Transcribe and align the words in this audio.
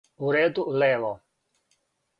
У 0.27 0.31
реду, 0.35 0.63
лево. 0.83 1.13